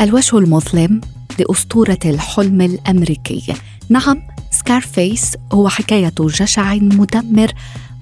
[0.00, 1.00] الوجه المظلم
[1.38, 3.54] لأسطورة الحلم الأمريكي.
[3.88, 7.52] نعم سكارفيس هو حكاية جشع مدمر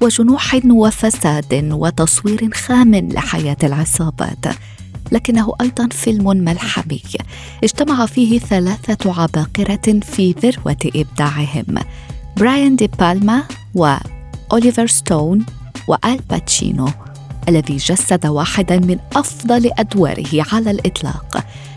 [0.00, 4.46] وجنوح وفساد وتصوير خام لحياة العصابات.
[5.12, 7.02] لكنه أيضا فيلم ملحمي.
[7.64, 11.74] اجتمع فيه ثلاثة عباقرة في ذروة إبداعهم.
[12.36, 13.42] براين دي بالما
[13.74, 15.46] وأوليفر ستون
[15.88, 16.88] وآل باتشينو
[17.48, 21.46] الذي جسد واحدا من أفضل أدواره على الإطلاق.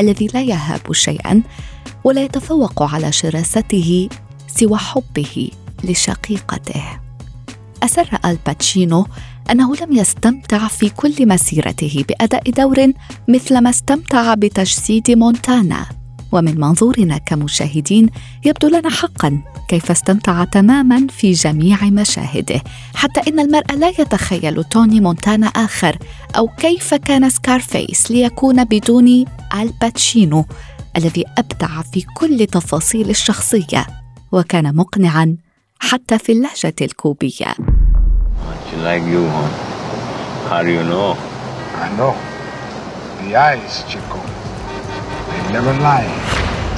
[0.00, 1.42] الذي لا يهاب شيئا
[2.04, 4.08] ولا يتفوق على شراسته
[4.46, 5.50] سوى حبه
[5.84, 6.82] لشقيقته.
[7.82, 9.06] أسر الباتشينو
[9.50, 12.92] أنه لم يستمتع في كل مسيرته بأداء دور
[13.28, 15.86] مثلما استمتع بتجسيد مونتانا.
[16.32, 18.10] ومن منظورنا كمشاهدين
[18.44, 22.62] يبدو لنا حقا كيف استمتع تماما في جميع مشاهده
[22.94, 25.98] حتى إن المرء لا يتخيل توني مونتانا آخر
[26.36, 30.44] أو كيف كان سكارفيس ليكون بدون الباتشينو
[30.96, 33.86] الذي أبدع في كل تفاصيل الشخصية
[34.32, 35.36] وكان مقنعا
[35.78, 36.32] حتى في
[45.52, 46.10] انفعالاته.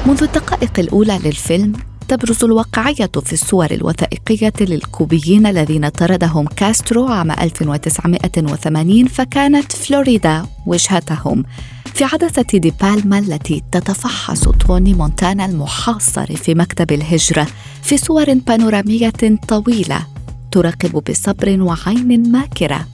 [0.07, 1.73] منذ الدقائق الأولى للفيلم
[2.07, 11.43] تبرز الواقعية في الصور الوثائقية للكوبيين الذين طردهم كاسترو عام 1980 فكانت فلوريدا وجهتهم.
[11.93, 17.47] في عدسة دي بالما التي تتفحص توني مونتانا المحاصر في مكتب الهجرة
[17.83, 19.13] في صور بانورامية
[19.47, 20.07] طويلة
[20.51, 22.87] تراقب بصبر وعين ماكرة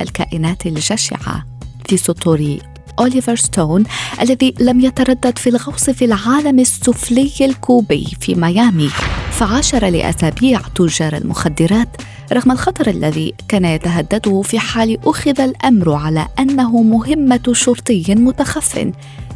[0.00, 1.46] الكائنات الجشعة
[1.88, 2.56] في سطور
[2.98, 3.84] أوليفر ستون
[4.20, 8.88] الذي لم يتردد في الغوص في العالم السفلي الكوبي في ميامي
[9.30, 11.88] فعاشر لأسابيع تجار المخدرات
[12.32, 18.92] رغم الخطر الذي كان يتهدده في حال أخذ الأمر على أنه مهمة شرطي متخف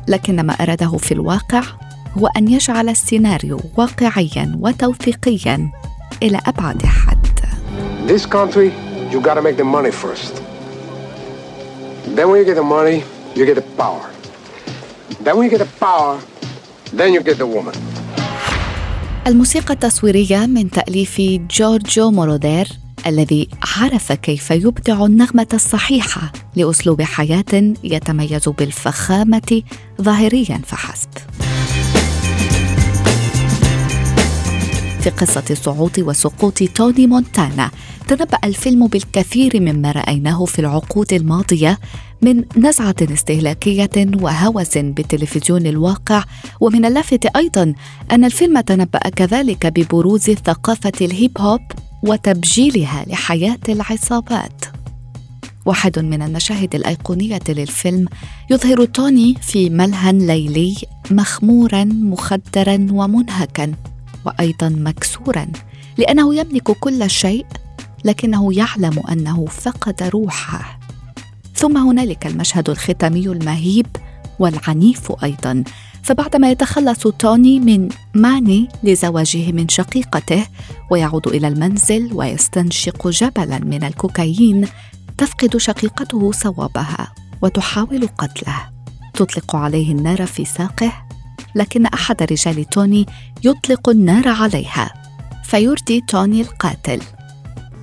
[0.08, 1.62] لكن ما أراده في الواقع
[2.18, 5.72] هو أن يجعل السيناريو واقعيا وتوثيقيا
[6.22, 7.22] إلى أبعد حد
[8.06, 8.68] This country,
[9.12, 10.42] you gotta make the money first.
[12.16, 13.04] Then when you get the money,
[13.36, 14.10] you get the power.
[15.24, 16.18] Then when you get the power,
[16.92, 17.74] then you get the woman.
[19.26, 21.20] الموسيقى التصويرية من تأليف
[21.50, 29.62] جورجو مورودير الذي عرف كيف يبدع النغمة الصحيحة لأسلوب حياة يتميز بالفخامة
[30.02, 31.08] ظاهريا فحسب.
[35.00, 37.70] في قصة صعود وسقوط توني مونتانا
[38.08, 41.78] تنبأ الفيلم بالكثير مما رأيناه في العقود الماضية
[42.22, 46.24] من نزعة استهلاكية وهوس بالتلفزيون الواقع
[46.60, 47.74] ومن اللافت أيضا
[48.12, 51.60] أن الفيلم تنبأ كذلك ببروز ثقافة الهيب هوب
[52.02, 54.64] وتبجيلها لحياة العصابات.
[55.66, 58.06] واحد من المشاهد الأيقونية للفيلم
[58.50, 60.76] يظهر توني في ملهى ليلي
[61.10, 63.72] مخمورا مخدرا ومنهكا
[64.26, 65.46] وأيضا مكسورا
[65.98, 67.46] لأنه يملك كل شيء
[68.04, 70.78] لكنه يعلم أنه فقد روحه.
[71.54, 73.86] ثم هنالك المشهد الختامي المهيب
[74.38, 75.64] والعنيف أيضا.
[76.02, 80.46] فبعدما يتخلص توني من ماني لزواجه من شقيقته
[80.90, 84.68] ويعود إلى المنزل ويستنشق جبلا من الكوكايين
[85.18, 87.12] تفقد شقيقته صوابها
[87.42, 88.72] وتحاول قتله.
[89.14, 90.92] تطلق عليه النار في ساقه
[91.54, 93.06] لكن أحد رجال توني
[93.44, 94.94] يطلق النار عليها
[95.44, 97.00] فيردي توني القاتل.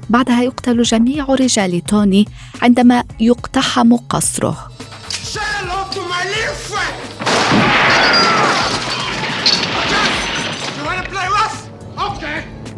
[0.09, 2.25] بعدها يقتل جميع رجال توني
[2.61, 4.71] عندما يقتحم قصره.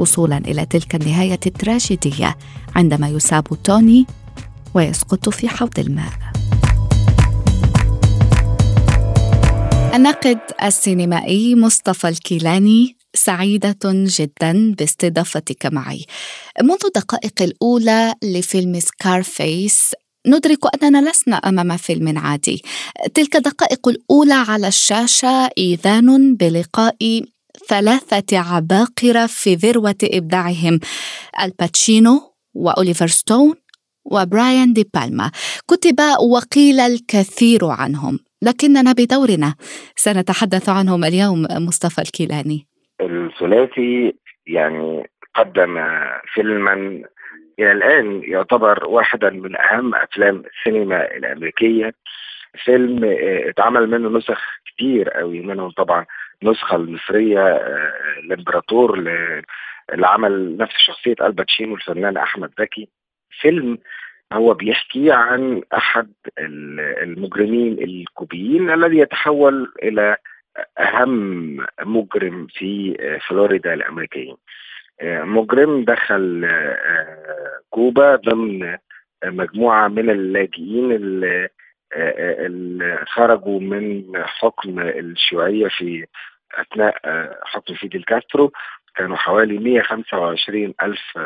[0.01, 2.37] وصولا إلى تلك النهاية التراجيدية
[2.75, 4.05] عندما يصاب توني
[4.73, 6.11] ويسقط في حوض الماء
[9.93, 16.05] الناقد السينمائي مصطفى الكيلاني سعيدة جدا باستضافتك معي.
[16.61, 19.91] منذ الدقائق الأولى لفيلم سكارفيس
[20.27, 22.61] ندرك أننا لسنا أمام فيلم عادي.
[23.13, 27.21] تلك الدقائق الأولى على الشاشة إيذان بلقاء
[27.71, 30.79] ثلاثة عباقرة في ذروة إبداعهم
[31.43, 32.13] الباتشينو
[32.53, 33.53] وأوليفر ستون
[34.05, 35.31] وبراين دي بالما
[35.69, 35.99] كتب
[36.33, 39.55] وقيل الكثير عنهم لكننا بدورنا.
[39.95, 42.67] سنتحدث عنهم اليوم مصطفى الكيلاني.
[43.01, 44.13] الثلاثي
[44.47, 45.73] يعني قدم
[46.33, 46.73] فيلما
[47.59, 51.93] إلى الآن يعتبر واحدا من أهم أفلام السينما الأمريكية.
[52.65, 56.05] فيلم آه، اتعمل منه نسخ كتير قوي منهم طبعا
[56.43, 58.97] النسخة المصرية آه، الامبراطور
[59.93, 62.89] اللي عمل نفس شخصية الباتشينو الفنان أحمد زكي.
[63.41, 63.77] فيلم
[64.33, 66.13] هو بيحكي عن أحد
[67.03, 70.15] المجرمين الكوبيين الذي يتحول إلى
[70.79, 72.97] أهم مجرم في
[73.27, 74.35] فلوريدا الامريكيه
[75.03, 76.49] مجرم دخل
[77.69, 78.77] كوبا ضمن
[79.25, 81.49] مجموعة من اللاجئين اللي
[83.07, 86.05] خرجوا من حكم الشيوعية في
[86.55, 86.95] أثناء
[87.43, 88.51] حكم فيديل كاسترو
[88.95, 91.17] كانوا حوالي 125 ألف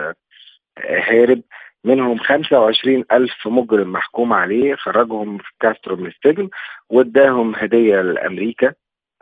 [0.80, 1.42] هارب.
[1.84, 6.50] منهم 25 ألف مجرم محكوم عليه خرجهم كاسترو من السجن
[6.90, 8.74] واداهم هدية لأمريكا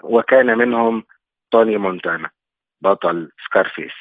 [0.04, 1.04] وكان منهم
[1.52, 2.30] توني مونتانا
[2.82, 3.92] بطل سكارفيس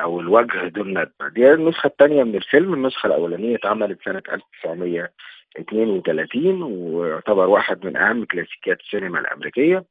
[0.00, 2.74] أو الوجه ذو الندبة دي النسخة الثانية من الفيلم.
[2.74, 9.84] النسخة الأولانية اتعملت سنة 1932 ويعتبر واحد من أهم كلاسيكيات السينما الأمريكية.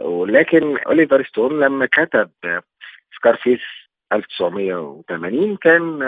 [0.00, 2.30] ولكن أوليفر ستون لما كتب
[3.16, 3.60] سكارفيس
[4.12, 6.02] 1980 كان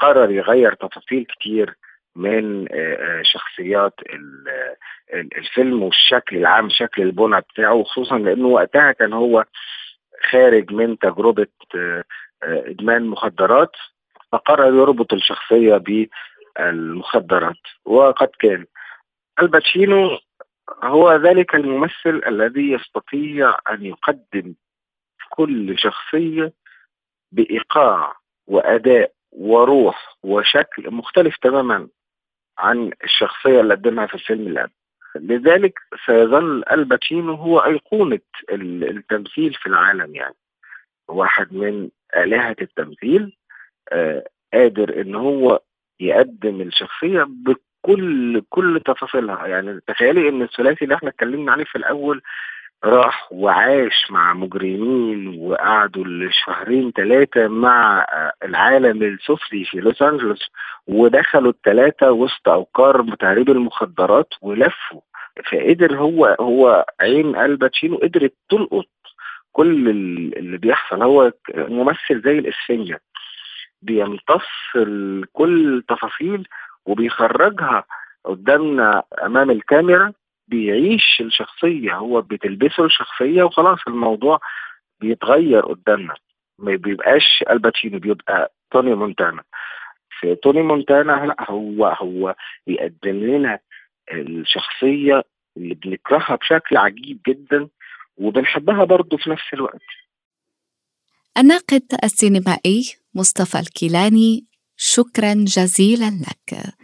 [0.00, 1.74] قرر يغير تفاصيل كتير
[2.16, 2.68] من
[3.22, 3.94] شخصيات
[5.14, 9.44] الفيلم والشكل العام شكل البنى بتاعه خصوصا لأنه وقتها كان هو
[10.30, 11.46] خارج من تجربة
[12.42, 13.70] إدمان مخدرات
[14.32, 15.82] فقرر يربط الشخصية
[16.56, 18.66] بالمخدرات وقد كان.
[19.42, 20.18] الباتشينو
[20.82, 24.54] هو ذلك الممثل الذي يستطيع أن يقدم
[25.30, 26.52] كل شخصية
[27.32, 28.16] بإيقاع
[28.46, 31.88] وأداء وروح وشكل مختلف تماما
[32.58, 34.70] عن الشخصية اللي قدمها في الفيلم قبل
[35.16, 38.20] لذلك سيظل الباتشينو هو أيقونة
[38.50, 40.34] التمثيل في العالم يعني.
[41.08, 43.36] واحد من آلهة التمثيل
[43.92, 45.60] آه قادر إن هو
[46.00, 47.22] يقدم الشخصية
[47.88, 49.46] بكل كل تفاصيلها.
[49.46, 52.22] يعني تخيلي إن الثلاثي اللي إحنا اتكلمنا عليه في الأول
[52.84, 58.06] راح وعاش مع مجرمين وقعدوا لشهرين ثلاثة مع
[58.42, 60.50] العالم السفلي في لوس أنجلوس
[60.86, 65.00] ودخلوا الثلاثة وسط أوقار تهريب المخدرات ولفوا.
[65.52, 68.86] فقدر هو هو عين الباتشينو قدرت تلقط
[69.52, 69.88] كل
[70.36, 71.02] اللي بيحصل.
[71.02, 73.00] هو ممثل زي الإسفنجة.
[73.82, 74.46] بيمتص
[75.32, 76.48] كل التفاصيل
[76.86, 77.84] وبيخرجها
[78.24, 80.12] قدامنا أمام الكاميرا
[80.48, 84.40] بيعيش الشخصية هو بتلبسه الشخصية وخلاص الموضوع
[85.00, 86.14] بيتغير قدامنا.
[86.58, 89.42] ما بيبقاش الباتشينو بيبقى توني مونتانا.
[90.20, 92.34] في توني مونتانا لا هو هو
[92.66, 93.58] بيقدم لنا
[94.12, 95.22] الشخصية
[95.56, 97.68] اللي بنكرهها بشكل عجيب جدا
[98.16, 99.80] وبنحبها برضه في نفس الوقت.
[101.38, 102.82] الناقد السينمائي
[103.14, 106.74] مصطفى الكيلاني شكرا جزيلا لك.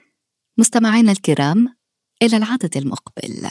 [0.61, 1.77] مستمعينا الكرام
[2.23, 3.49] إلى العدد المقبل.